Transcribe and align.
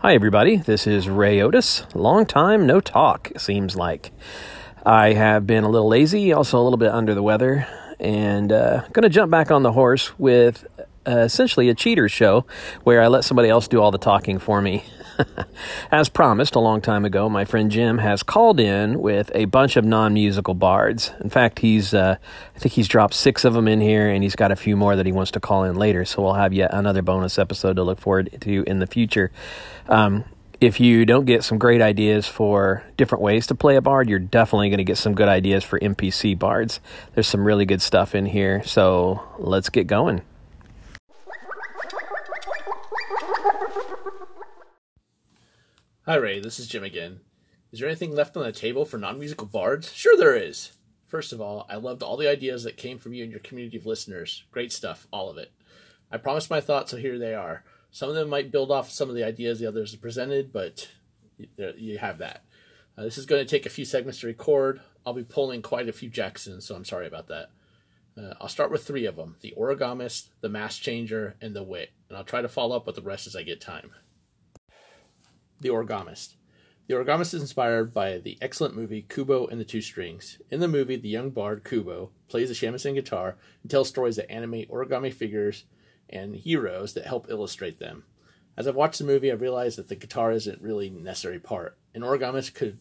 Hi, 0.00 0.14
everybody. 0.14 0.58
This 0.58 0.86
is 0.86 1.08
Ray 1.08 1.38
Otus. 1.38 1.84
Long 1.92 2.24
time 2.24 2.68
no 2.68 2.80
talk, 2.80 3.32
seems 3.36 3.74
like. 3.74 4.12
I 4.86 5.14
have 5.14 5.44
been 5.44 5.64
a 5.64 5.68
little 5.68 5.88
lazy, 5.88 6.32
also 6.32 6.56
a 6.60 6.62
little 6.62 6.76
bit 6.76 6.92
under 6.92 7.16
the 7.16 7.22
weather, 7.22 7.66
and 7.98 8.52
uh, 8.52 8.82
going 8.92 9.02
to 9.02 9.08
jump 9.08 9.32
back 9.32 9.50
on 9.50 9.64
the 9.64 9.72
horse 9.72 10.16
with 10.16 10.64
uh, 11.04 11.18
essentially 11.18 11.68
a 11.68 11.74
cheater 11.74 12.08
show 12.08 12.46
where 12.84 13.02
I 13.02 13.08
let 13.08 13.24
somebody 13.24 13.48
else 13.48 13.66
do 13.66 13.80
all 13.80 13.90
the 13.90 13.98
talking 13.98 14.38
for 14.38 14.62
me. 14.62 14.84
As 15.90 16.08
promised 16.08 16.54
a 16.54 16.60
long 16.60 16.80
time 16.80 17.04
ago, 17.04 17.28
my 17.28 17.44
friend 17.44 17.70
Jim 17.70 17.98
has 17.98 18.22
called 18.22 18.60
in 18.60 19.00
with 19.00 19.30
a 19.34 19.46
bunch 19.46 19.76
of 19.76 19.84
non-musical 19.84 20.54
bards. 20.54 21.12
In 21.20 21.30
fact, 21.30 21.60
he's 21.60 21.94
uh, 21.94 22.16
I 22.54 22.58
think 22.58 22.74
he's 22.74 22.88
dropped 22.88 23.14
six 23.14 23.44
of 23.44 23.54
them 23.54 23.68
in 23.68 23.80
here, 23.80 24.08
and 24.08 24.22
he's 24.22 24.36
got 24.36 24.52
a 24.52 24.56
few 24.56 24.76
more 24.76 24.96
that 24.96 25.06
he 25.06 25.12
wants 25.12 25.30
to 25.32 25.40
call 25.40 25.64
in 25.64 25.76
later. 25.76 26.04
So 26.04 26.22
we'll 26.22 26.34
have 26.34 26.52
yet 26.52 26.72
another 26.72 27.02
bonus 27.02 27.38
episode 27.38 27.76
to 27.76 27.82
look 27.82 28.00
forward 28.00 28.30
to 28.40 28.64
in 28.64 28.78
the 28.78 28.86
future. 28.86 29.30
Um, 29.88 30.24
if 30.60 30.80
you 30.80 31.04
don't 31.04 31.24
get 31.24 31.44
some 31.44 31.58
great 31.58 31.80
ideas 31.80 32.26
for 32.26 32.84
different 32.96 33.22
ways 33.22 33.46
to 33.46 33.54
play 33.54 33.76
a 33.76 33.80
bard, 33.80 34.08
you're 34.08 34.18
definitely 34.18 34.70
going 34.70 34.78
to 34.78 34.84
get 34.84 34.98
some 34.98 35.14
good 35.14 35.28
ideas 35.28 35.62
for 35.62 35.78
NPC 35.78 36.36
bards. 36.36 36.80
There's 37.14 37.28
some 37.28 37.44
really 37.44 37.64
good 37.64 37.80
stuff 37.80 38.14
in 38.14 38.26
here, 38.26 38.64
so 38.64 39.22
let's 39.38 39.68
get 39.68 39.86
going. 39.86 40.22
Hi, 46.08 46.14
Ray. 46.14 46.40
This 46.40 46.58
is 46.58 46.68
Jim 46.68 46.84
again. 46.84 47.20
Is 47.70 47.80
there 47.80 47.86
anything 47.86 48.14
left 48.14 48.34
on 48.34 48.42
the 48.42 48.50
table 48.50 48.86
for 48.86 48.96
non 48.96 49.18
musical 49.18 49.46
bards? 49.46 49.92
Sure, 49.92 50.16
there 50.16 50.34
is. 50.34 50.72
First 51.06 51.34
of 51.34 51.40
all, 51.42 51.66
I 51.68 51.76
loved 51.76 52.02
all 52.02 52.16
the 52.16 52.30
ideas 52.30 52.64
that 52.64 52.78
came 52.78 52.96
from 52.96 53.12
you 53.12 53.24
and 53.24 53.30
your 53.30 53.42
community 53.42 53.76
of 53.76 53.84
listeners. 53.84 54.44
Great 54.50 54.72
stuff, 54.72 55.06
all 55.12 55.28
of 55.28 55.36
it. 55.36 55.52
I 56.10 56.16
promised 56.16 56.48
my 56.48 56.62
thoughts, 56.62 56.92
so 56.92 56.96
here 56.96 57.18
they 57.18 57.34
are. 57.34 57.62
Some 57.90 58.08
of 58.08 58.14
them 58.14 58.30
might 58.30 58.50
build 58.50 58.70
off 58.70 58.90
some 58.90 59.10
of 59.10 59.16
the 59.16 59.22
ideas 59.22 59.60
the 59.60 59.66
others 59.66 59.94
presented, 59.96 60.50
but 60.50 60.88
you 61.76 61.98
have 61.98 62.16
that. 62.16 62.42
Uh, 62.96 63.02
this 63.02 63.18
is 63.18 63.26
going 63.26 63.44
to 63.44 63.50
take 63.50 63.66
a 63.66 63.68
few 63.68 63.84
segments 63.84 64.20
to 64.20 64.28
record. 64.28 64.80
I'll 65.04 65.12
be 65.12 65.24
pulling 65.24 65.60
quite 65.60 65.90
a 65.90 65.92
few 65.92 66.08
Jacksons, 66.08 66.64
so 66.64 66.74
I'm 66.74 66.86
sorry 66.86 67.06
about 67.06 67.28
that. 67.28 67.50
Uh, 68.16 68.32
I'll 68.40 68.48
start 68.48 68.70
with 68.70 68.86
three 68.86 69.04
of 69.04 69.16
them 69.16 69.36
the 69.42 69.52
Origamist, 69.58 70.28
the 70.40 70.48
Mask 70.48 70.80
Changer, 70.80 71.36
and 71.42 71.54
the 71.54 71.62
Wit, 71.62 71.90
and 72.08 72.16
I'll 72.16 72.24
try 72.24 72.40
to 72.40 72.48
follow 72.48 72.76
up 72.76 72.86
with 72.86 72.96
the 72.96 73.02
rest 73.02 73.26
as 73.26 73.36
I 73.36 73.42
get 73.42 73.60
time. 73.60 73.90
The 75.60 75.70
Origamist. 75.70 76.34
The 76.86 76.94
Origamist 76.94 77.34
is 77.34 77.40
inspired 77.40 77.92
by 77.92 78.18
the 78.18 78.38
excellent 78.40 78.76
movie 78.76 79.02
Kubo 79.02 79.48
and 79.48 79.60
the 79.60 79.64
Two 79.64 79.80
Strings. 79.80 80.38
In 80.50 80.60
the 80.60 80.68
movie, 80.68 80.94
the 80.94 81.08
young 81.08 81.30
bard 81.30 81.64
Kubo 81.64 82.10
plays 82.28 82.48
the 82.48 82.54
shamisen 82.54 82.94
guitar 82.94 83.36
and 83.62 83.70
tells 83.70 83.88
stories 83.88 84.14
that 84.16 84.30
animate 84.30 84.70
origami 84.70 85.12
figures 85.12 85.64
and 86.08 86.36
heroes 86.36 86.94
that 86.94 87.06
help 87.06 87.28
illustrate 87.28 87.80
them. 87.80 88.04
As 88.56 88.68
I've 88.68 88.76
watched 88.76 89.00
the 89.00 89.04
movie, 89.04 89.32
I've 89.32 89.40
realized 89.40 89.78
that 89.78 89.88
the 89.88 89.96
guitar 89.96 90.30
isn't 90.30 90.62
really 90.62 90.86
a 90.86 90.92
necessary 90.92 91.40
part. 91.40 91.76
An 91.92 92.02
origamist 92.02 92.54
could 92.54 92.78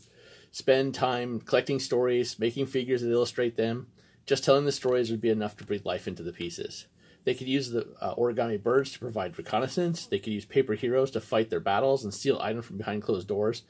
spend 0.52 0.94
time 0.94 1.42
collecting 1.42 1.80
stories, 1.80 2.38
making 2.38 2.68
figures 2.68 3.02
that 3.02 3.12
illustrate 3.12 3.58
them. 3.58 3.88
Just 4.28 4.44
telling 4.44 4.66
the 4.66 4.72
stories 4.72 5.10
would 5.10 5.22
be 5.22 5.30
enough 5.30 5.58
to 5.58 5.64
breathe 5.64 5.86
life 5.86 6.08
into 6.08 6.22
the 6.22 6.32
pieces. 6.32 6.86
They 7.28 7.34
could 7.34 7.50
use 7.50 7.72
the 7.72 7.86
uh, 8.00 8.16
origami 8.16 8.64
birds 8.64 8.94
to 8.94 9.00
provide 9.00 9.38
reconnaissance. 9.38 10.06
They 10.06 10.18
could 10.18 10.32
use 10.32 10.46
paper 10.46 10.76
heroes 10.76 11.12
to 11.12 11.20
fight 11.20 11.50
their 11.50 11.60
battles 11.60 12.06
and 12.06 12.14
steal 12.14 12.40
items 12.42 12.64
from 12.64 12.78
behind 12.78 13.04
closed 13.04 13.28
doors. 13.28 13.64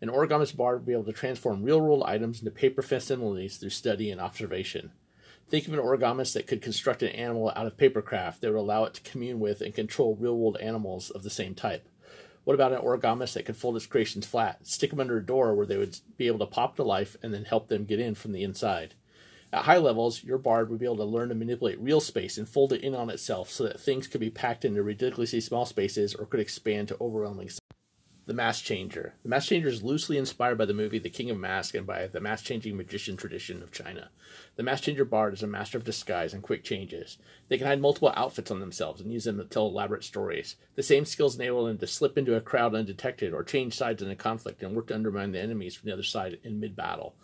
An 0.00 0.08
origamist 0.08 0.56
bard 0.56 0.78
would 0.78 0.86
be 0.86 0.94
able 0.94 1.04
to 1.04 1.12
transform 1.12 1.62
real 1.62 1.78
world 1.78 2.04
items 2.06 2.38
into 2.38 2.50
paper 2.50 2.80
facsimiles 2.80 3.58
through 3.58 3.68
study 3.68 4.10
and 4.10 4.18
observation. 4.18 4.92
Think 5.50 5.68
of 5.68 5.74
an 5.74 5.78
origamist 5.78 6.32
that 6.32 6.46
could 6.46 6.62
construct 6.62 7.02
an 7.02 7.10
animal 7.10 7.52
out 7.54 7.66
of 7.66 7.76
paper 7.76 8.00
craft 8.00 8.40
that 8.40 8.50
would 8.50 8.58
allow 8.58 8.84
it 8.84 8.94
to 8.94 9.02
commune 9.02 9.40
with 9.40 9.60
and 9.60 9.74
control 9.74 10.16
real 10.18 10.38
world 10.38 10.56
animals 10.62 11.10
of 11.10 11.22
the 11.22 11.28
same 11.28 11.54
type. 11.54 11.86
What 12.44 12.54
about 12.54 12.72
an 12.72 12.80
origamist 12.80 13.34
that 13.34 13.44
could 13.44 13.58
fold 13.58 13.76
its 13.76 13.84
creations 13.84 14.24
flat, 14.24 14.66
stick 14.66 14.88
them 14.88 15.00
under 15.00 15.18
a 15.18 15.26
door 15.26 15.54
where 15.54 15.66
they 15.66 15.76
would 15.76 15.98
be 16.16 16.28
able 16.28 16.38
to 16.38 16.46
pop 16.46 16.76
to 16.76 16.82
life, 16.82 17.18
and 17.22 17.34
then 17.34 17.44
help 17.44 17.68
them 17.68 17.84
get 17.84 18.00
in 18.00 18.14
from 18.14 18.32
the 18.32 18.42
inside? 18.42 18.94
At 19.54 19.64
high 19.64 19.76
levels, 19.76 20.24
your 20.24 20.38
bard 20.38 20.70
would 20.70 20.78
be 20.78 20.86
able 20.86 20.96
to 20.96 21.04
learn 21.04 21.28
to 21.28 21.34
manipulate 21.34 21.78
real 21.78 22.00
space 22.00 22.38
and 22.38 22.48
fold 22.48 22.72
it 22.72 22.82
in 22.82 22.94
on 22.94 23.10
itself 23.10 23.50
so 23.50 23.64
that 23.64 23.78
things 23.78 24.06
could 24.06 24.20
be 24.20 24.30
packed 24.30 24.64
into 24.64 24.82
ridiculously 24.82 25.42
small 25.42 25.66
spaces 25.66 26.14
or 26.14 26.24
could 26.24 26.40
expand 26.40 26.88
to 26.88 26.96
overwhelming 26.98 27.50
size. 27.50 27.58
The 28.24 28.32
Mask 28.32 28.64
Changer. 28.64 29.14
The 29.24 29.28
Mask 29.28 29.48
Changer 29.48 29.68
is 29.68 29.82
loosely 29.82 30.16
inspired 30.16 30.56
by 30.56 30.64
the 30.64 30.72
movie 30.72 31.00
The 31.00 31.10
King 31.10 31.28
of 31.28 31.36
Mask 31.36 31.74
and 31.74 31.86
by 31.86 32.06
the 32.06 32.20
mask 32.20 32.46
changing 32.46 32.76
magician 32.78 33.16
tradition 33.16 33.62
of 33.62 33.72
China. 33.72 34.10
The 34.56 34.62
Mask 34.62 34.84
Changer 34.84 35.04
Bard 35.04 35.34
is 35.34 35.42
a 35.42 35.48
master 35.48 35.76
of 35.76 35.84
disguise 35.84 36.32
and 36.32 36.42
quick 36.42 36.64
changes. 36.64 37.18
They 37.48 37.58
can 37.58 37.66
hide 37.66 37.80
multiple 37.80 38.12
outfits 38.16 38.50
on 38.50 38.60
themselves 38.60 39.02
and 39.02 39.12
use 39.12 39.24
them 39.24 39.36
to 39.36 39.44
tell 39.44 39.66
elaborate 39.66 40.04
stories. 40.04 40.56
The 40.76 40.82
same 40.82 41.04
skills 41.04 41.34
enable 41.34 41.66
them 41.66 41.76
to 41.78 41.86
slip 41.86 42.16
into 42.16 42.36
a 42.36 42.40
crowd 42.40 42.74
undetected 42.74 43.34
or 43.34 43.44
change 43.44 43.74
sides 43.74 44.00
in 44.00 44.08
a 44.08 44.16
conflict 44.16 44.62
and 44.62 44.74
work 44.74 44.86
to 44.86 44.94
undermine 44.94 45.32
the 45.32 45.40
enemies 45.40 45.74
from 45.74 45.88
the 45.88 45.92
other 45.92 46.02
side 46.02 46.38
in 46.42 46.60
mid 46.60 46.74
battle. 46.74 47.16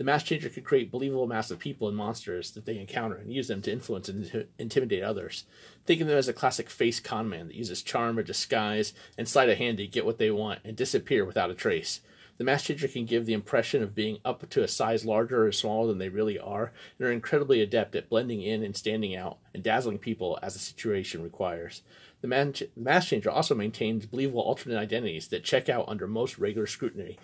The 0.00 0.04
Mask 0.04 0.24
changer 0.24 0.48
could 0.48 0.64
create 0.64 0.90
believable 0.90 1.26
masses 1.26 1.50
of 1.50 1.58
people 1.58 1.86
and 1.86 1.94
monsters 1.94 2.52
that 2.52 2.64
they 2.64 2.78
encounter 2.78 3.16
and 3.16 3.30
use 3.30 3.48
them 3.48 3.60
to 3.60 3.70
influence 3.70 4.08
and 4.08 4.46
intimidate 4.58 5.02
others. 5.02 5.44
Think 5.84 6.00
of 6.00 6.06
them 6.06 6.16
as 6.16 6.26
a 6.26 6.32
classic 6.32 6.70
face 6.70 7.00
con 7.00 7.28
man 7.28 7.48
that 7.48 7.54
uses 7.54 7.82
charm 7.82 8.18
or 8.18 8.22
disguise 8.22 8.94
and 9.18 9.28
sleight 9.28 9.50
of 9.50 9.58
hand 9.58 9.76
to 9.76 9.86
get 9.86 10.06
what 10.06 10.16
they 10.16 10.30
want 10.30 10.60
and 10.64 10.74
disappear 10.74 11.26
without 11.26 11.50
a 11.50 11.54
trace. 11.54 12.00
The 12.38 12.44
Mask 12.44 12.64
changer 12.64 12.88
can 12.88 13.04
give 13.04 13.26
the 13.26 13.34
impression 13.34 13.82
of 13.82 13.94
being 13.94 14.20
up 14.24 14.48
to 14.48 14.62
a 14.62 14.68
size 14.68 15.04
larger 15.04 15.46
or 15.46 15.52
smaller 15.52 15.88
than 15.88 15.98
they 15.98 16.08
really 16.08 16.38
are, 16.38 16.72
and 16.98 17.06
are 17.06 17.12
incredibly 17.12 17.60
adept 17.60 17.94
at 17.94 18.08
blending 18.08 18.40
in 18.40 18.62
and 18.62 18.74
standing 18.74 19.14
out 19.14 19.36
and 19.52 19.62
dazzling 19.62 19.98
people 19.98 20.38
as 20.42 20.54
the 20.54 20.60
situation 20.60 21.22
requires. 21.22 21.82
The 22.22 22.64
Mask 22.74 23.08
changer 23.08 23.30
also 23.30 23.54
maintains 23.54 24.06
believable 24.06 24.40
alternate 24.40 24.78
identities 24.78 25.28
that 25.28 25.44
check 25.44 25.68
out 25.68 25.84
under 25.88 26.06
most 26.06 26.38
regular 26.38 26.66
scrutiny. 26.66 27.18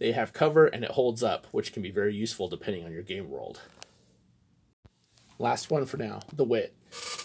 They 0.00 0.12
have 0.12 0.32
cover 0.32 0.66
and 0.66 0.82
it 0.82 0.92
holds 0.92 1.22
up, 1.22 1.46
which 1.52 1.72
can 1.74 1.82
be 1.82 1.90
very 1.90 2.14
useful 2.14 2.48
depending 2.48 2.84
on 2.84 2.90
your 2.90 3.02
game 3.02 3.30
world. 3.30 3.60
Last 5.38 5.70
one 5.70 5.84
for 5.84 5.98
now, 5.98 6.20
the 6.32 6.44
wit. 6.44 6.74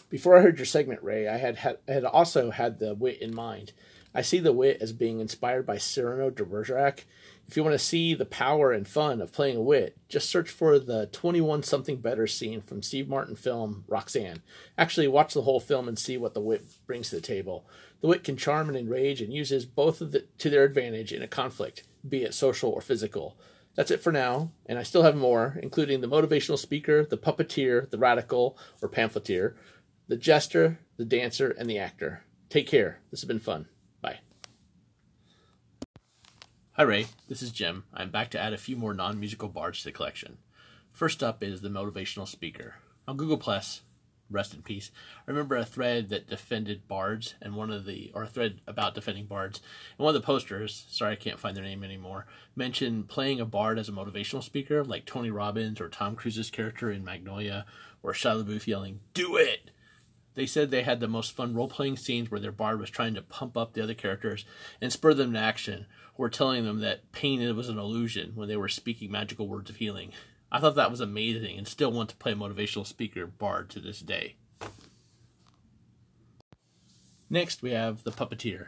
Before 0.09 0.37
I 0.37 0.41
heard 0.41 0.57
your 0.57 0.65
segment, 0.65 1.01
Ray, 1.01 1.27
I 1.27 1.37
had, 1.37 1.55
had, 1.55 1.77
had 1.87 2.03
also 2.03 2.51
had 2.51 2.79
the 2.79 2.93
wit 2.93 3.21
in 3.21 3.33
mind. 3.33 3.71
I 4.13 4.21
see 4.21 4.39
the 4.39 4.53
wit 4.53 4.77
as 4.81 4.93
being 4.93 5.19
inspired 5.19 5.65
by 5.65 5.77
Cyrano 5.77 6.29
de 6.29 6.45
Bergerac. 6.45 7.05
If 7.47 7.55
you 7.55 7.63
want 7.63 7.73
to 7.73 7.79
see 7.79 8.13
the 8.13 8.25
power 8.25 8.71
and 8.71 8.87
fun 8.87 9.21
of 9.21 9.31
playing 9.31 9.55
a 9.55 9.61
wit, 9.61 9.97
just 10.09 10.29
search 10.29 10.49
for 10.49 10.77
the 10.77 11.07
21 11.07 11.63
something 11.63 11.97
better 11.97 12.27
scene 12.27 12.61
from 12.61 12.81
Steve 12.81 13.07
Martin 13.07 13.35
film 13.35 13.85
Roxanne. 13.87 14.41
Actually, 14.77 15.07
watch 15.07 15.33
the 15.33 15.43
whole 15.43 15.59
film 15.59 15.87
and 15.87 15.99
see 15.99 16.17
what 16.17 16.33
the 16.33 16.41
wit 16.41 16.65
brings 16.85 17.09
to 17.09 17.15
the 17.15 17.21
table. 17.21 17.65
The 18.01 18.07
wit 18.07 18.23
can 18.23 18.37
charm 18.37 18.67
and 18.67 18.77
enrage 18.77 19.21
and 19.21 19.33
uses 19.33 19.65
both 19.65 20.01
of 20.01 20.11
the, 20.11 20.25
to 20.39 20.49
their 20.49 20.63
advantage 20.63 21.13
in 21.13 21.21
a 21.21 21.27
conflict 21.27 21.83
be 22.07 22.23
it 22.23 22.33
social 22.33 22.71
or 22.71 22.81
physical. 22.81 23.37
That's 23.75 23.91
it 23.91 24.01
for 24.01 24.11
now, 24.11 24.51
and 24.65 24.79
I 24.79 24.83
still 24.83 25.03
have 25.03 25.15
more, 25.15 25.59
including 25.61 26.01
the 26.01 26.07
motivational 26.07 26.57
speaker, 26.57 27.05
the 27.05 27.17
puppeteer, 27.17 27.89
the 27.89 27.97
radical 27.97 28.57
or 28.81 28.87
pamphleteer, 28.87 29.55
the 30.07 30.15
jester, 30.15 30.79
the 30.97 31.05
dancer, 31.05 31.49
and 31.57 31.69
the 31.69 31.77
actor. 31.77 32.23
Take 32.49 32.67
care. 32.67 32.99
This 33.11 33.21
has 33.21 33.27
been 33.27 33.39
fun. 33.39 33.67
Bye. 34.01 34.19
Hi, 36.73 36.83
Ray. 36.83 37.07
This 37.27 37.41
is 37.41 37.51
Jim. 37.51 37.83
I'm 37.93 38.11
back 38.11 38.29
to 38.31 38.39
add 38.39 38.53
a 38.53 38.57
few 38.57 38.77
more 38.77 38.93
non 38.93 39.19
musical 39.19 39.49
bards 39.49 39.79
to 39.79 39.85
the 39.85 39.91
collection. 39.91 40.37
First 40.91 41.21
up 41.21 41.43
is 41.43 41.59
the 41.59 41.69
motivational 41.69 42.27
speaker. 42.27 42.75
On 43.07 43.17
Google 43.17 43.37
Plus, 43.37 43.81
rest 44.29 44.53
in 44.53 44.61
peace. 44.61 44.91
I 45.27 45.31
remember 45.31 45.55
a 45.55 45.65
thread 45.65 46.09
that 46.09 46.29
defended 46.29 46.87
bards, 46.87 47.35
and 47.41 47.55
one 47.55 47.71
of 47.71 47.85
the 47.85 48.11
or 48.13 48.23
a 48.23 48.27
thread 48.27 48.61
about 48.67 48.95
defending 48.95 49.25
bards, 49.25 49.61
and 49.97 50.05
one 50.05 50.15
of 50.15 50.21
the 50.21 50.25
posters, 50.25 50.85
sorry 50.89 51.13
I 51.13 51.15
can't 51.15 51.39
find 51.39 51.55
their 51.55 51.63
name 51.63 51.83
anymore, 51.83 52.25
mentioned 52.55 53.07
playing 53.07 53.39
a 53.39 53.45
bard 53.45 53.77
as 53.77 53.89
a 53.89 53.91
motivational 53.91 54.43
speaker, 54.43 54.83
like 54.83 55.05
Tony 55.05 55.31
Robbins 55.31 55.79
or 55.79 55.89
Tom 55.89 56.15
Cruise's 56.15 56.49
character 56.49 56.91
in 56.91 57.03
Magnolia, 57.03 57.65
or 58.01 58.13
Shia 58.13 58.43
LaBeouf 58.43 58.67
yelling 58.67 58.99
"Do 59.13 59.35
it." 59.37 59.71
They 60.33 60.45
said 60.45 60.69
they 60.69 60.83
had 60.83 60.99
the 60.99 61.07
most 61.07 61.31
fun 61.31 61.53
role 61.55 61.69
playing 61.69 61.95
scenes 61.95 62.29
where 62.29 62.41
their 62.41 62.51
bard 62.51 62.79
was 62.79 62.89
trying 62.89 63.13
to 63.13 63.21
pump 63.21 63.55
up 63.55 63.73
the 63.73 63.81
other 63.81 63.93
characters 63.93 64.43
and 64.81 64.91
spur 64.91 65.13
them 65.13 65.31
to 65.33 65.39
action, 65.39 65.85
or 66.17 66.29
telling 66.29 66.65
them 66.65 66.79
that 66.79 67.11
pain 67.11 67.55
was 67.55 67.69
an 67.69 67.77
illusion 67.77 68.33
when 68.35 68.47
they 68.47 68.57
were 68.57 68.67
speaking 68.67 69.11
magical 69.11 69.47
words 69.47 69.69
of 69.69 69.77
healing. 69.77 70.11
I 70.55 70.59
thought 70.61 70.75
that 70.75 70.89
was 70.89 71.01
amazing 71.01 71.57
and 71.57 71.67
still 71.67 71.91
want 71.91 72.07
to 72.11 72.15
play 72.15 72.33
motivational 72.33 72.87
speaker 72.87 73.27
Bard 73.27 73.69
to 73.71 73.81
this 73.81 73.99
day. 73.99 74.35
Next, 77.29 77.61
we 77.61 77.71
have 77.71 78.05
the 78.05 78.11
puppeteer. 78.13 78.67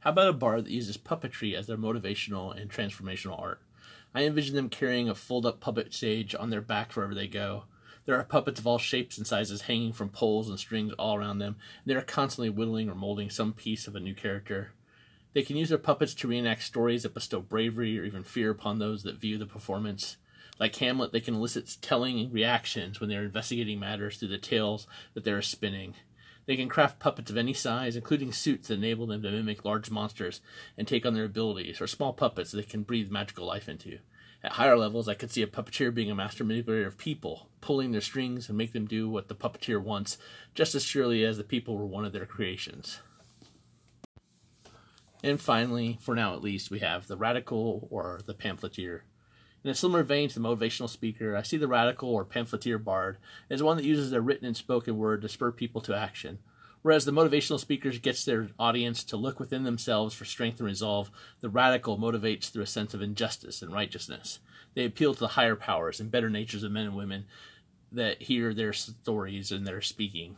How 0.00 0.10
about 0.10 0.30
a 0.30 0.32
bard 0.32 0.64
that 0.64 0.72
uses 0.72 0.96
puppetry 0.96 1.54
as 1.54 1.68
their 1.68 1.76
motivational 1.76 2.60
and 2.60 2.68
transformational 2.68 3.40
art? 3.40 3.62
I 4.12 4.24
envision 4.24 4.56
them 4.56 4.68
carrying 4.68 5.08
a 5.08 5.14
fold 5.14 5.46
up 5.46 5.60
puppet 5.60 5.94
stage 5.94 6.34
on 6.34 6.50
their 6.50 6.60
back 6.60 6.92
wherever 6.96 7.14
they 7.14 7.28
go. 7.28 7.66
There 8.04 8.18
are 8.18 8.24
puppets 8.24 8.58
of 8.58 8.66
all 8.66 8.78
shapes 8.78 9.16
and 9.16 9.24
sizes 9.24 9.62
hanging 9.62 9.92
from 9.92 10.08
poles 10.08 10.48
and 10.48 10.58
strings 10.58 10.92
all 10.94 11.14
around 11.14 11.38
them, 11.38 11.54
and 11.84 11.86
they 11.86 11.94
are 11.94 12.02
constantly 12.02 12.50
whittling 12.50 12.90
or 12.90 12.96
molding 12.96 13.30
some 13.30 13.52
piece 13.52 13.86
of 13.86 13.94
a 13.94 14.00
new 14.00 14.12
character. 14.12 14.72
They 15.34 15.44
can 15.44 15.56
use 15.56 15.68
their 15.68 15.78
puppets 15.78 16.14
to 16.14 16.26
reenact 16.26 16.64
stories 16.64 17.04
that 17.04 17.14
bestow 17.14 17.40
bravery 17.40 17.96
or 17.96 18.02
even 18.02 18.24
fear 18.24 18.50
upon 18.50 18.80
those 18.80 19.04
that 19.04 19.20
view 19.20 19.38
the 19.38 19.46
performance. 19.46 20.16
Like 20.58 20.74
Hamlet, 20.76 21.12
they 21.12 21.20
can 21.20 21.34
elicit 21.34 21.76
telling 21.80 22.32
reactions 22.32 23.00
when 23.00 23.08
they 23.08 23.16
are 23.16 23.24
investigating 23.24 23.78
matters 23.78 24.16
through 24.16 24.28
the 24.28 24.38
tales 24.38 24.86
that 25.14 25.24
they 25.24 25.30
are 25.30 25.42
spinning. 25.42 25.94
They 26.46 26.56
can 26.56 26.68
craft 26.68 26.98
puppets 26.98 27.30
of 27.30 27.36
any 27.36 27.52
size, 27.52 27.94
including 27.94 28.32
suits 28.32 28.68
that 28.68 28.74
enable 28.74 29.06
them 29.06 29.22
to 29.22 29.30
mimic 29.30 29.64
large 29.64 29.90
monsters 29.90 30.40
and 30.76 30.88
take 30.88 31.04
on 31.04 31.14
their 31.14 31.26
abilities, 31.26 31.80
or 31.80 31.86
small 31.86 32.12
puppets 32.12 32.50
that 32.50 32.56
they 32.56 32.62
can 32.62 32.84
breathe 32.84 33.10
magical 33.10 33.46
life 33.46 33.68
into. 33.68 33.98
At 34.42 34.52
higher 34.52 34.78
levels, 34.78 35.08
I 35.08 35.14
could 35.14 35.30
see 35.30 35.42
a 35.42 35.46
puppeteer 35.46 35.92
being 35.92 36.10
a 36.10 36.14
master 36.14 36.44
manipulator 36.44 36.86
of 36.86 36.96
people, 36.96 37.48
pulling 37.60 37.90
their 37.90 38.00
strings 38.00 38.48
and 38.48 38.56
make 38.56 38.72
them 38.72 38.86
do 38.86 39.08
what 39.08 39.28
the 39.28 39.34
puppeteer 39.34 39.82
wants, 39.82 40.16
just 40.54 40.74
as 40.74 40.84
surely 40.84 41.24
as 41.24 41.36
the 41.36 41.44
people 41.44 41.76
were 41.76 41.86
one 41.86 42.04
of 42.04 42.12
their 42.12 42.24
creations. 42.24 43.00
And 45.22 45.40
finally, 45.40 45.98
for 46.00 46.14
now 46.14 46.34
at 46.34 46.42
least, 46.42 46.70
we 46.70 46.78
have 46.78 47.08
the 47.08 47.16
radical 47.16 47.88
or 47.90 48.20
the 48.24 48.34
pamphleteer. 48.34 49.02
In 49.64 49.70
a 49.70 49.74
similar 49.74 50.04
vein 50.04 50.28
to 50.28 50.38
the 50.38 50.48
motivational 50.48 50.88
speaker, 50.88 51.36
I 51.36 51.42
see 51.42 51.56
the 51.56 51.66
radical 51.66 52.10
or 52.10 52.24
pamphleteer 52.24 52.78
bard 52.78 53.18
as 53.50 53.62
one 53.62 53.76
that 53.76 53.84
uses 53.84 54.10
their 54.10 54.20
written 54.20 54.46
and 54.46 54.56
spoken 54.56 54.96
word 54.96 55.22
to 55.22 55.28
spur 55.28 55.50
people 55.50 55.80
to 55.82 55.96
action. 55.96 56.38
Whereas 56.82 57.04
the 57.04 57.12
motivational 57.12 57.58
speaker 57.58 57.90
gets 57.90 58.24
their 58.24 58.48
audience 58.58 59.02
to 59.04 59.16
look 59.16 59.40
within 59.40 59.64
themselves 59.64 60.14
for 60.14 60.24
strength 60.24 60.60
and 60.60 60.66
resolve, 60.66 61.10
the 61.40 61.48
radical 61.48 61.98
motivates 61.98 62.50
through 62.50 62.62
a 62.62 62.66
sense 62.66 62.94
of 62.94 63.02
injustice 63.02 63.60
and 63.62 63.72
righteousness. 63.72 64.38
They 64.74 64.84
appeal 64.84 65.12
to 65.14 65.20
the 65.20 65.28
higher 65.28 65.56
powers 65.56 65.98
and 65.98 66.10
better 66.10 66.30
natures 66.30 66.62
of 66.62 66.70
men 66.70 66.86
and 66.86 66.94
women 66.94 67.26
that 67.90 68.22
hear 68.22 68.54
their 68.54 68.72
stories 68.72 69.50
and 69.50 69.66
their 69.66 69.80
speaking. 69.80 70.36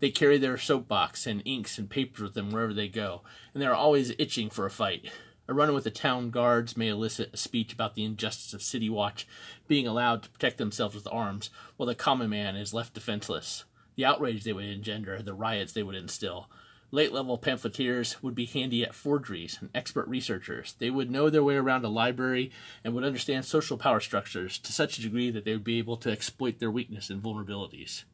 They 0.00 0.10
carry 0.10 0.38
their 0.38 0.56
soapbox 0.56 1.26
and 1.26 1.42
inks 1.44 1.78
and 1.78 1.88
papers 1.88 2.22
with 2.22 2.34
them 2.34 2.50
wherever 2.50 2.72
they 2.72 2.88
go, 2.88 3.22
and 3.52 3.62
they 3.62 3.66
are 3.66 3.74
always 3.74 4.14
itching 4.18 4.48
for 4.48 4.64
a 4.64 4.70
fight. 4.70 5.10
A 5.46 5.52
runner 5.52 5.74
with 5.74 5.84
the 5.84 5.90
town 5.90 6.30
guards 6.30 6.76
may 6.76 6.88
elicit 6.88 7.34
a 7.34 7.36
speech 7.36 7.74
about 7.74 7.94
the 7.94 8.04
injustice 8.04 8.54
of 8.54 8.62
City 8.62 8.88
Watch 8.88 9.26
being 9.68 9.86
allowed 9.86 10.22
to 10.22 10.30
protect 10.30 10.56
themselves 10.56 10.94
with 10.94 11.06
arms, 11.12 11.50
while 11.76 11.86
the 11.86 11.94
common 11.94 12.30
man 12.30 12.56
is 12.56 12.72
left 12.72 12.94
defenseless. 12.94 13.64
The 13.96 14.06
outrage 14.06 14.44
they 14.44 14.54
would 14.54 14.64
engender, 14.64 15.20
the 15.20 15.34
riots 15.34 15.72
they 15.72 15.82
would 15.82 15.94
instill. 15.94 16.48
Late 16.90 17.12
level 17.12 17.36
pamphleteers 17.36 18.22
would 18.22 18.34
be 18.34 18.46
handy 18.46 18.84
at 18.84 18.94
forgeries 18.94 19.58
and 19.60 19.68
expert 19.74 20.08
researchers. 20.08 20.76
They 20.78 20.90
would 20.90 21.10
know 21.10 21.28
their 21.28 21.44
way 21.44 21.56
around 21.56 21.84
a 21.84 21.88
library 21.88 22.50
and 22.82 22.94
would 22.94 23.04
understand 23.04 23.44
social 23.44 23.76
power 23.76 24.00
structures 24.00 24.58
to 24.58 24.72
such 24.72 24.98
a 24.98 25.02
degree 25.02 25.30
that 25.30 25.44
they 25.44 25.52
would 25.52 25.64
be 25.64 25.78
able 25.78 25.96
to 25.98 26.10
exploit 26.10 26.58
their 26.58 26.70
weakness 26.70 27.10
and 27.10 27.22
vulnerabilities. 27.22 28.04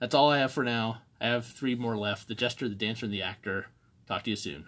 That's 0.00 0.14
all 0.14 0.30
I 0.30 0.38
have 0.38 0.52
for 0.52 0.64
now. 0.64 1.02
I 1.20 1.26
have 1.26 1.46
three 1.46 1.74
more 1.74 1.96
left 1.96 2.26
the 2.26 2.34
jester, 2.34 2.68
the 2.68 2.74
dancer, 2.74 3.06
and 3.06 3.14
the 3.14 3.22
actor. 3.22 3.66
Talk 4.08 4.24
to 4.24 4.30
you 4.30 4.36
soon. 4.36 4.66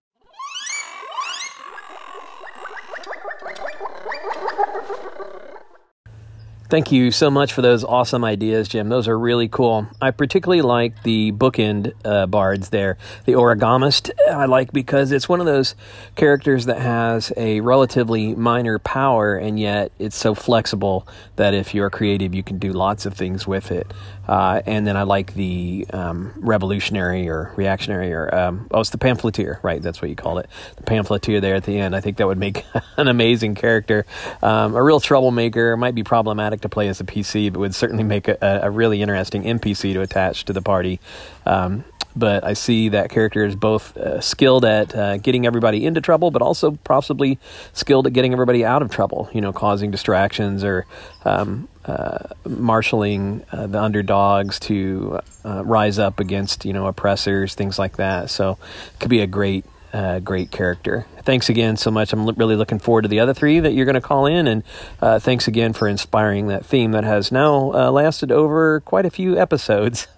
Thank 6.68 6.92
you 6.92 7.10
so 7.12 7.30
much 7.30 7.54
for 7.54 7.62
those 7.62 7.82
awesome 7.82 8.24
ideas, 8.24 8.68
Jim. 8.68 8.90
Those 8.90 9.08
are 9.08 9.18
really 9.18 9.48
cool. 9.48 9.86
I 10.02 10.10
particularly 10.10 10.60
like 10.60 11.02
the 11.02 11.32
bookend 11.32 11.94
uh, 12.04 12.26
bards 12.26 12.68
there. 12.68 12.98
The 13.24 13.32
origamist, 13.32 14.10
I 14.30 14.44
like 14.44 14.70
because 14.70 15.10
it's 15.10 15.30
one 15.30 15.40
of 15.40 15.46
those 15.46 15.74
characters 16.14 16.66
that 16.66 16.78
has 16.78 17.32
a 17.38 17.60
relatively 17.60 18.34
minor 18.34 18.78
power, 18.78 19.34
and 19.34 19.58
yet 19.58 19.92
it's 19.98 20.16
so 20.16 20.34
flexible 20.34 21.08
that 21.36 21.54
if 21.54 21.74
you're 21.74 21.88
creative, 21.88 22.34
you 22.34 22.42
can 22.42 22.58
do 22.58 22.74
lots 22.74 23.06
of 23.06 23.14
things 23.14 23.46
with 23.46 23.72
it. 23.72 23.90
Uh, 24.28 24.60
and 24.66 24.86
then 24.86 24.94
I 24.94 25.04
like 25.04 25.32
the 25.32 25.86
um, 25.90 26.34
revolutionary 26.36 27.30
or 27.30 27.50
reactionary, 27.56 28.12
or 28.12 28.34
um, 28.34 28.66
oh, 28.72 28.80
it's 28.80 28.90
the 28.90 28.98
pamphleteer, 28.98 29.58
right? 29.62 29.80
That's 29.80 30.02
what 30.02 30.10
you 30.10 30.16
call 30.16 30.36
it. 30.36 30.50
The 30.76 30.82
pamphleteer 30.82 31.40
there 31.40 31.54
at 31.54 31.64
the 31.64 31.78
end. 31.78 31.96
I 31.96 32.02
think 32.02 32.18
that 32.18 32.26
would 32.26 32.36
make 32.36 32.66
an 32.98 33.08
amazing 33.08 33.54
character. 33.54 34.04
Um, 34.42 34.74
a 34.74 34.82
real 34.82 35.00
troublemaker, 35.00 35.74
might 35.78 35.94
be 35.94 36.02
problematic 36.02 36.57
to 36.62 36.68
play 36.68 36.88
as 36.88 37.00
a 37.00 37.04
PC, 37.04 37.52
but 37.52 37.60
would 37.60 37.74
certainly 37.74 38.04
make 38.04 38.28
a, 38.28 38.38
a 38.62 38.70
really 38.70 39.02
interesting 39.02 39.42
NPC 39.42 39.92
to 39.94 40.00
attach 40.00 40.44
to 40.46 40.52
the 40.52 40.62
party. 40.62 41.00
Um, 41.46 41.84
but 42.16 42.42
I 42.42 42.54
see 42.54 42.88
that 42.90 43.10
character 43.10 43.44
is 43.44 43.54
both 43.54 43.96
uh, 43.96 44.20
skilled 44.20 44.64
at 44.64 44.94
uh, 44.94 45.18
getting 45.18 45.46
everybody 45.46 45.86
into 45.86 46.00
trouble, 46.00 46.30
but 46.30 46.42
also 46.42 46.72
possibly 46.82 47.38
skilled 47.72 48.06
at 48.06 48.12
getting 48.12 48.32
everybody 48.32 48.64
out 48.64 48.82
of 48.82 48.90
trouble. 48.90 49.28
You 49.32 49.40
know, 49.40 49.52
causing 49.52 49.90
distractions 49.90 50.64
or 50.64 50.86
um, 51.24 51.68
uh, 51.84 52.28
marshaling 52.46 53.44
uh, 53.52 53.68
the 53.68 53.80
underdogs 53.80 54.58
to 54.60 55.20
uh, 55.44 55.64
rise 55.64 55.98
up 55.98 56.18
against 56.18 56.64
you 56.64 56.72
know 56.72 56.86
oppressors, 56.86 57.54
things 57.54 57.78
like 57.78 57.96
that. 57.98 58.30
So, 58.30 58.58
it 58.92 59.00
could 59.00 59.10
be 59.10 59.20
a 59.20 59.26
great 59.26 59.64
uh, 59.92 60.18
great 60.20 60.50
character. 60.50 61.06
Thanks 61.22 61.48
again 61.48 61.76
so 61.76 61.90
much. 61.90 62.12
I'm 62.12 62.26
really 62.26 62.56
looking 62.56 62.78
forward 62.78 63.02
to 63.02 63.08
the 63.08 63.20
other 63.20 63.34
three 63.34 63.60
that 63.60 63.72
you're 63.72 63.84
going 63.84 63.94
to 63.94 64.00
call 64.00 64.26
in, 64.26 64.46
and 64.46 64.62
uh, 65.00 65.18
thanks 65.18 65.48
again 65.48 65.72
for 65.72 65.88
inspiring 65.88 66.48
that 66.48 66.64
theme 66.64 66.92
that 66.92 67.04
has 67.04 67.32
now 67.32 67.72
uh, 67.72 67.90
lasted 67.90 68.30
over 68.30 68.80
quite 68.80 69.06
a 69.06 69.10
few 69.10 69.38
episodes. 69.38 70.08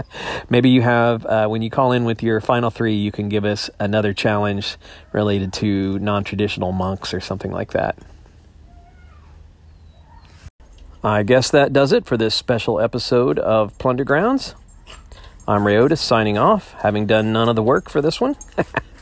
Maybe 0.50 0.70
you 0.70 0.82
have, 0.82 1.24
uh, 1.26 1.46
when 1.48 1.62
you 1.62 1.70
call 1.70 1.92
in 1.92 2.04
with 2.04 2.22
your 2.22 2.40
final 2.40 2.70
three, 2.70 2.94
you 2.94 3.12
can 3.12 3.28
give 3.28 3.44
us 3.44 3.70
another 3.78 4.12
challenge 4.12 4.76
related 5.12 5.52
to 5.54 5.98
non 5.98 6.24
traditional 6.24 6.72
monks 6.72 7.12
or 7.12 7.20
something 7.20 7.52
like 7.52 7.72
that. 7.72 7.98
I 11.02 11.22
guess 11.22 11.50
that 11.50 11.72
does 11.72 11.92
it 11.92 12.06
for 12.06 12.16
this 12.16 12.34
special 12.34 12.80
episode 12.80 13.38
of 13.38 13.78
Plunder 13.78 14.04
Grounds. 14.04 14.54
I'm 15.46 15.66
Ray 15.66 15.76
Otus 15.76 16.00
signing 16.00 16.36
off, 16.36 16.72
having 16.82 17.06
done 17.06 17.32
none 17.32 17.48
of 17.48 17.56
the 17.56 17.62
work 17.62 17.88
for 17.88 18.02
this 18.02 18.20
one. 18.20 18.36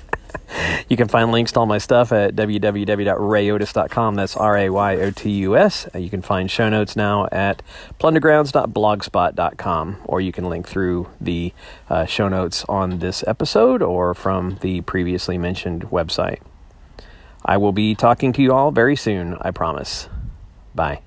you 0.89 0.97
can 0.97 1.09
find 1.09 1.33
links 1.33 1.53
to 1.53 1.61
all 1.61 1.67
my 1.67 1.79
stuff 1.79 2.13
at 2.13 2.35
www.rayotus.com. 2.35 4.15
That's 4.15 4.37
R 4.37 4.57
A 4.57 4.71
Y 4.71 4.97
O 4.97 5.11
T 5.11 5.31
U 5.31 5.57
S. 5.57 5.89
You 5.95 6.11
can 6.11 6.23
find 6.23 6.51
show 6.51 6.69
notes 6.69 6.97
now 6.97 7.29
at 7.33 7.63
plundergrounds.blogspot.com, 8.01 9.97
or 10.05 10.21
you 10.21 10.33
can 10.33 10.49
link 10.49 10.69
through 10.69 11.09
the 11.21 11.53
uh, 11.89 12.05
show 12.07 12.29
notes 12.29 12.65
on 12.69 12.99
this 12.99 13.25
episode 13.27 13.83
or 13.83 14.15
from 14.15 14.59
the 14.61 14.81
previously 14.83 15.39
mentioned 15.39 15.91
website. 15.91 16.41
I 17.45 17.57
will 17.57 17.73
be 17.73 17.95
talking 17.95 18.33
to 18.33 18.43
you 18.43 18.53
all 18.53 18.73
very 18.73 18.97
soon, 18.97 19.37
I 19.41 19.53
promise. 19.53 20.09
Bye. 20.75 21.06